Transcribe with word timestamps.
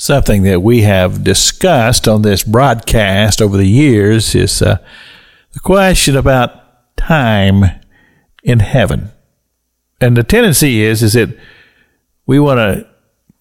Something 0.00 0.44
that 0.44 0.62
we 0.62 0.80
have 0.80 1.22
discussed 1.22 2.08
on 2.08 2.22
this 2.22 2.42
broadcast 2.42 3.42
over 3.42 3.58
the 3.58 3.68
years 3.68 4.34
is 4.34 4.62
uh, 4.62 4.78
the 5.52 5.60
question 5.60 6.16
about 6.16 6.96
time 6.96 7.66
in 8.42 8.60
heaven. 8.60 9.10
And 10.00 10.16
the 10.16 10.22
tendency 10.22 10.80
is 10.80 11.02
is 11.02 11.12
that 11.12 11.38
we 12.24 12.40
want 12.40 12.56
to 12.56 12.88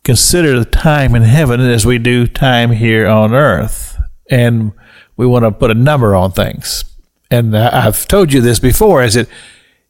consider 0.04 0.60
the 0.60 0.70
time 0.70 1.16
in 1.16 1.22
heaven 1.22 1.62
as 1.62 1.86
we 1.86 1.98
do 1.98 2.28
time 2.28 2.72
here 2.72 3.08
on 3.08 3.34
earth. 3.34 3.98
And 4.30 4.74
we 5.16 5.26
want 5.26 5.46
to 5.46 5.52
put 5.52 5.72
a 5.72 5.76
number 5.76 6.14
on 6.14 6.34
things. 6.34 6.84
And 7.32 7.58
I've 7.58 8.06
told 8.06 8.34
you 8.34 8.42
this 8.42 8.60
before 8.60 9.02
is 9.02 9.14
that 9.14 9.30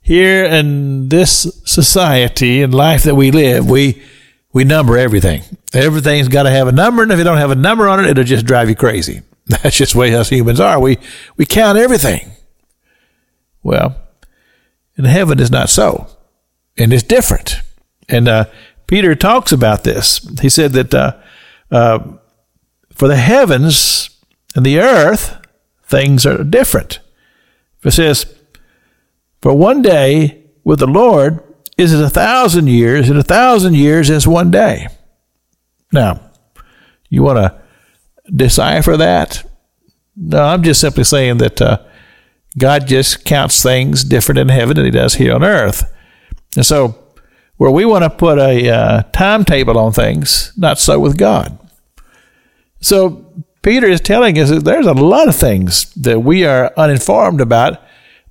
here 0.02 0.46
in 0.46 1.10
this 1.10 1.52
society 1.66 2.62
and 2.62 2.76
life 2.76 3.02
that 3.06 3.16
we 3.16 3.32
live, 3.32 3.68
we 3.68 4.04
we 4.52 4.64
number 4.64 4.98
everything. 4.98 5.44
Everything's 5.74 6.28
got 6.28 6.44
to 6.44 6.50
have 6.50 6.68
a 6.68 6.72
number, 6.72 7.04
and 7.04 7.12
if 7.12 7.18
you 7.18 7.24
don't 7.24 7.38
have 7.38 7.52
a 7.52 7.56
number 7.56 7.88
on 7.88 8.04
it, 8.04 8.10
it'll 8.10 8.24
just 8.24 8.46
drive 8.46 8.70
you 8.70 8.76
crazy. 8.76 9.22
That's 9.48 9.78
just 9.78 9.94
the 9.94 10.00
way 10.00 10.14
us 10.14 10.30
humans 10.30 10.60
are. 10.60 10.80
We 10.80 10.98
we 11.38 11.46
count 11.46 11.78
everything. 11.78 12.32
Well, 13.62 13.96
in 14.98 15.06
heaven 15.06 15.40
is 15.40 15.52
not 15.52 15.70
so, 15.70 16.08
and 16.78 16.94
it's 16.94 17.04
different. 17.04 17.56
And 18.08 18.28
uh, 18.28 18.46
Peter 18.88 19.16
talks 19.16 19.52
about 19.52 19.84
this. 19.84 20.28
He 20.42 20.50
said 20.50 20.72
that 20.74 20.94
uh, 20.94 21.18
uh, 21.70 22.00
for 22.94 23.08
the 23.08 23.18
heavens 23.18 24.10
and 24.56 24.66
the 24.66 24.80
earth, 24.80 25.38
things 25.84 26.26
are 26.26 26.44
different. 26.44 27.00
It 27.84 27.92
says, 27.92 28.26
"For 29.42 29.54
one 29.54 29.82
day 29.82 30.44
with 30.64 30.80
the 30.80 30.88
Lord 30.88 31.44
is 31.80 31.94
as 31.94 32.02
a 32.02 32.10
thousand 32.10 32.68
years, 32.68 33.10
and 33.10 33.18
a 33.18 33.24
thousand 33.24 33.76
years 33.76 34.10
as 34.10 34.28
one 34.28 34.52
day. 34.52 34.88
Now, 35.92 36.20
you 37.10 37.24
want 37.24 37.38
to 37.38 37.62
decipher 38.34 38.98
that? 38.98 39.50
No, 40.16 40.44
I'm 40.44 40.64
just 40.64 40.82
simply 40.82 41.06
saying 41.06 41.38
that 41.38 41.62
uh, 41.62 41.80
God 42.58 42.88
just 42.88 43.24
counts 43.26 43.64
things 43.64 44.04
different 44.04 44.40
in 44.40 44.50
heaven 44.50 44.76
than 44.76 44.86
He 44.86 44.92
does 44.92 45.16
here 45.16 45.34
on 45.34 45.44
earth. 45.44 45.92
And 46.56 46.66
so, 46.66 47.02
where 47.58 47.72
we 47.72 47.86
want 47.86 48.04
to 48.04 48.10
put 48.10 48.38
a 48.38 48.70
uh, 48.70 49.04
timetable 49.14 49.78
on 49.78 49.94
things, 49.94 50.54
not 50.58 50.80
so 50.80 51.00
with 51.00 51.18
God. 51.18 51.58
So, 52.82 53.26
Peter 53.62 53.88
is 53.88 54.02
telling 54.02 54.38
us 54.38 54.50
that 54.50 54.64
there's 54.64 54.86
a 54.86 54.94
lot 54.94 55.28
of 55.28 55.36
things 55.36 55.94
that 55.94 56.20
we 56.22 56.46
are 56.46 56.74
uninformed 56.78 57.42
about 57.42 57.82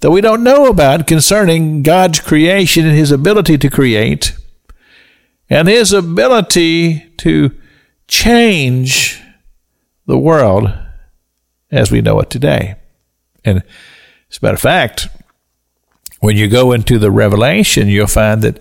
that 0.00 0.10
we 0.10 0.20
don't 0.20 0.44
know 0.44 0.66
about 0.66 1.06
concerning 1.06 1.82
God's 1.82 2.20
creation 2.20 2.86
and 2.86 2.96
his 2.96 3.10
ability 3.10 3.58
to 3.58 3.70
create 3.70 4.36
and 5.50 5.66
his 5.66 5.92
ability 5.92 7.00
to 7.18 7.50
change 8.06 9.20
the 10.06 10.18
world 10.18 10.72
as 11.70 11.90
we 11.90 12.00
know 12.00 12.20
it 12.20 12.30
today. 12.30 12.76
And 13.44 13.62
as 14.30 14.38
a 14.38 14.44
matter 14.44 14.54
of 14.54 14.60
fact, 14.60 15.08
when 16.20 16.36
you 16.36 16.48
go 16.48 16.72
into 16.72 16.98
the 16.98 17.10
Revelation, 17.10 17.88
you'll 17.88 18.06
find 18.06 18.42
that 18.42 18.60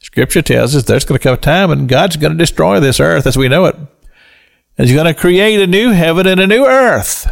Scripture 0.00 0.42
tells 0.42 0.76
us 0.76 0.84
there's 0.84 1.04
going 1.04 1.18
to 1.18 1.22
come 1.22 1.34
a 1.34 1.38
time 1.38 1.70
when 1.70 1.86
God's 1.86 2.16
going 2.16 2.32
to 2.32 2.38
destroy 2.38 2.78
this 2.78 3.00
earth 3.00 3.26
as 3.26 3.36
we 3.36 3.48
know 3.48 3.66
it. 3.66 3.74
And 3.74 4.86
he's 4.86 4.94
going 4.94 5.12
to 5.12 5.14
create 5.14 5.60
a 5.60 5.66
new 5.66 5.90
heaven 5.90 6.26
and 6.26 6.40
a 6.40 6.46
new 6.46 6.64
earth. 6.64 7.26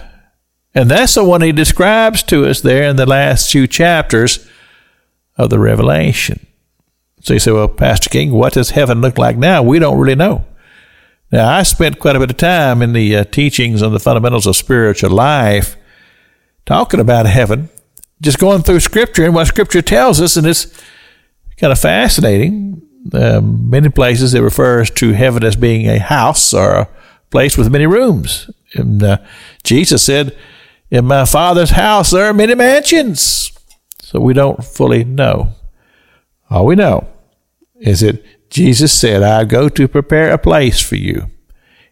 And 0.76 0.90
that's 0.90 1.14
the 1.14 1.24
one 1.24 1.40
he 1.40 1.52
describes 1.52 2.22
to 2.24 2.44
us 2.44 2.60
there 2.60 2.82
in 2.82 2.96
the 2.96 3.06
last 3.06 3.50
few 3.50 3.66
chapters 3.66 4.46
of 5.38 5.48
the 5.48 5.58
Revelation. 5.58 6.46
So 7.22 7.32
you 7.32 7.38
say, 7.38 7.50
well, 7.50 7.66
Pastor 7.66 8.10
King, 8.10 8.30
what 8.30 8.52
does 8.52 8.70
heaven 8.70 9.00
look 9.00 9.16
like 9.16 9.38
now? 9.38 9.62
We 9.62 9.78
don't 9.78 9.98
really 9.98 10.14
know. 10.14 10.44
Now, 11.32 11.48
I 11.48 11.62
spent 11.62 11.98
quite 11.98 12.14
a 12.14 12.18
bit 12.18 12.30
of 12.30 12.36
time 12.36 12.82
in 12.82 12.92
the 12.92 13.16
uh, 13.16 13.24
teachings 13.24 13.82
on 13.82 13.94
the 13.94 13.98
fundamentals 13.98 14.46
of 14.46 14.54
spiritual 14.54 15.08
life 15.08 15.76
talking 16.66 17.00
about 17.00 17.24
heaven, 17.24 17.70
just 18.20 18.38
going 18.38 18.60
through 18.60 18.80
Scripture 18.80 19.24
and 19.24 19.34
what 19.34 19.46
Scripture 19.46 19.80
tells 19.80 20.20
us, 20.20 20.36
and 20.36 20.46
it's 20.46 20.66
kind 21.56 21.72
of 21.72 21.78
fascinating. 21.78 22.82
Um, 23.14 23.70
many 23.70 23.88
places 23.88 24.34
it 24.34 24.40
refers 24.40 24.90
to 24.90 25.12
heaven 25.12 25.42
as 25.42 25.56
being 25.56 25.88
a 25.88 25.98
house 25.98 26.52
or 26.52 26.72
a 26.72 26.88
place 27.30 27.56
with 27.56 27.72
many 27.72 27.86
rooms. 27.86 28.50
And 28.74 29.02
uh, 29.02 29.18
Jesus 29.64 30.02
said, 30.02 30.36
in 30.90 31.04
my 31.04 31.24
Father's 31.24 31.70
house 31.70 32.10
there 32.10 32.26
are 32.26 32.34
many 32.34 32.54
mansions. 32.54 33.52
So 34.00 34.20
we 34.20 34.34
don't 34.34 34.64
fully 34.64 35.04
know. 35.04 35.54
All 36.48 36.66
we 36.66 36.76
know 36.76 37.08
is 37.80 38.00
that 38.00 38.24
Jesus 38.50 38.92
said, 38.92 39.22
I 39.22 39.44
go 39.44 39.68
to 39.68 39.88
prepare 39.88 40.32
a 40.32 40.38
place 40.38 40.80
for 40.80 40.96
you. 40.96 41.30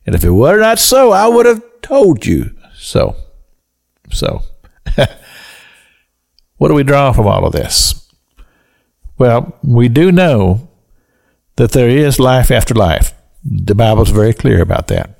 And 0.06 0.14
if 0.14 0.24
it 0.24 0.30
were 0.30 0.60
not 0.60 0.78
so, 0.78 1.10
I 1.10 1.26
would 1.26 1.46
have 1.46 1.62
told 1.82 2.24
you 2.24 2.56
so. 2.74 3.16
So, 4.10 4.42
what 6.56 6.68
do 6.68 6.74
we 6.74 6.84
draw 6.84 7.12
from 7.12 7.26
all 7.26 7.44
of 7.44 7.52
this? 7.52 8.08
Well, 9.18 9.58
we 9.62 9.88
do 9.88 10.12
know 10.12 10.68
that 11.56 11.72
there 11.72 11.88
is 11.88 12.18
life 12.18 12.50
after 12.50 12.74
life. 12.74 13.12
The 13.44 13.74
Bible's 13.74 14.10
very 14.10 14.32
clear 14.32 14.60
about 14.60 14.88
that. 14.88 15.18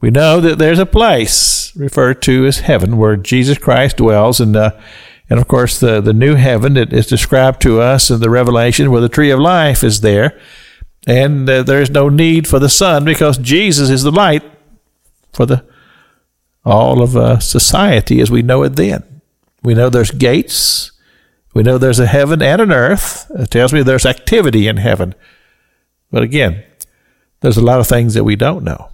We 0.00 0.10
know 0.10 0.40
that 0.40 0.58
there's 0.58 0.78
a 0.78 0.86
place 0.86 1.63
referred 1.76 2.22
to 2.22 2.46
as 2.46 2.60
heaven, 2.60 2.96
where 2.96 3.16
Jesus 3.16 3.58
Christ 3.58 3.98
dwells, 3.98 4.40
and 4.40 4.56
uh, 4.56 4.78
and 5.28 5.40
of 5.40 5.48
course 5.48 5.78
the 5.78 6.00
the 6.00 6.12
new 6.12 6.34
heaven 6.34 6.74
that 6.74 6.92
is 6.92 7.06
described 7.06 7.60
to 7.62 7.80
us 7.80 8.10
in 8.10 8.20
the 8.20 8.30
Revelation, 8.30 8.90
where 8.90 9.00
the 9.00 9.08
tree 9.08 9.30
of 9.30 9.40
life 9.40 9.82
is 9.82 10.00
there, 10.00 10.38
and 11.06 11.48
uh, 11.48 11.62
there 11.62 11.80
is 11.80 11.90
no 11.90 12.08
need 12.08 12.46
for 12.46 12.58
the 12.58 12.68
sun 12.68 13.04
because 13.04 13.38
Jesus 13.38 13.90
is 13.90 14.02
the 14.02 14.10
light 14.12 14.42
for 15.32 15.46
the 15.46 15.64
all 16.64 17.02
of 17.02 17.16
uh, 17.16 17.38
society 17.38 18.20
as 18.20 18.30
we 18.30 18.42
know 18.42 18.62
it. 18.62 18.76
Then 18.76 19.20
we 19.62 19.74
know 19.74 19.90
there's 19.90 20.10
gates. 20.10 20.92
We 21.54 21.62
know 21.62 21.78
there's 21.78 22.00
a 22.00 22.06
heaven 22.06 22.42
and 22.42 22.60
an 22.60 22.72
earth. 22.72 23.30
It 23.30 23.50
tells 23.50 23.72
me 23.72 23.82
there's 23.82 24.06
activity 24.06 24.66
in 24.66 24.78
heaven. 24.78 25.14
But 26.10 26.22
again, 26.22 26.64
there's 27.40 27.56
a 27.56 27.64
lot 27.64 27.80
of 27.80 27.86
things 27.86 28.14
that 28.14 28.24
we 28.24 28.34
don't 28.34 28.64
know. 28.64 28.88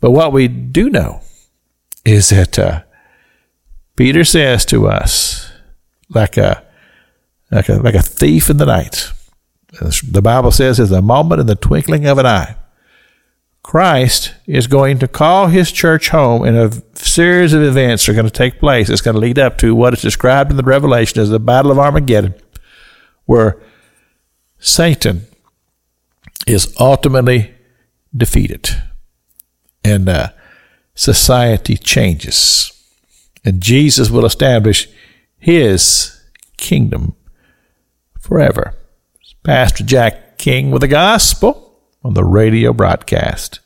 But 0.00 0.12
what 0.12 0.32
we 0.32 0.48
do 0.48 0.88
know 0.88 1.20
is 2.04 2.28
that 2.30 2.58
uh, 2.58 2.82
Peter 3.96 4.24
says 4.24 4.64
to 4.66 4.88
us, 4.88 5.50
like 6.10 6.36
a, 6.36 6.64
like 7.50 7.68
a 7.68 7.74
like 7.74 7.94
a 7.94 8.02
thief 8.02 8.50
in 8.50 8.58
the 8.58 8.66
night. 8.66 9.10
The 10.08 10.22
Bible 10.22 10.50
says, 10.50 10.78
"Is 10.78 10.92
a 10.92 11.02
moment 11.02 11.40
in 11.40 11.46
the 11.46 11.56
twinkling 11.56 12.06
of 12.06 12.18
an 12.18 12.26
eye." 12.26 12.56
Christ 13.62 14.34
is 14.46 14.66
going 14.66 14.98
to 14.98 15.08
call 15.08 15.46
his 15.46 15.72
church 15.72 16.10
home, 16.10 16.42
and 16.42 16.56
a 16.56 16.70
series 16.94 17.54
of 17.54 17.62
events 17.62 18.08
are 18.08 18.12
going 18.12 18.26
to 18.26 18.30
take 18.30 18.60
place. 18.60 18.90
It's 18.90 19.00
going 19.00 19.14
to 19.14 19.20
lead 19.20 19.38
up 19.38 19.56
to 19.58 19.74
what 19.74 19.94
is 19.94 20.02
described 20.02 20.50
in 20.50 20.58
the 20.58 20.62
Revelation 20.62 21.20
as 21.20 21.30
the 21.30 21.40
Battle 21.40 21.72
of 21.72 21.78
Armageddon, 21.78 22.34
where 23.24 23.58
Satan 24.58 25.22
is 26.46 26.74
ultimately 26.78 27.54
defeated. 28.14 28.68
And 29.82 30.10
uh, 30.10 30.28
society 30.94 31.76
changes. 31.76 32.70
And 33.44 33.60
Jesus 33.60 34.10
will 34.10 34.24
establish 34.24 34.88
his 35.38 36.22
kingdom 36.56 37.14
forever. 38.18 38.74
Pastor 39.42 39.84
Jack 39.84 40.38
King 40.38 40.70
with 40.70 40.80
the 40.80 40.88
gospel 40.88 41.78
on 42.02 42.14
the 42.14 42.24
radio 42.24 42.72
broadcast. 42.72 43.60